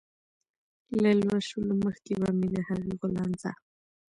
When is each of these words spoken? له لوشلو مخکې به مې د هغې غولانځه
له 1.01 1.11
لوشلو 1.25 1.73
مخکې 1.85 2.13
به 2.21 2.29
مې 2.37 2.47
د 2.53 2.55
هغې 2.67 2.91
غولانځه 2.99 3.51